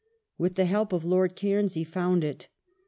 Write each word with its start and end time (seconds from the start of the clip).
^ 0.01 0.03
With 0.39 0.55
the 0.55 0.65
help 0.65 0.93
of 0.93 1.05
Lord 1.05 1.35
Cairns 1.35 1.75
he 1.75 1.83
found 1.83 2.23
it. 2.23 2.47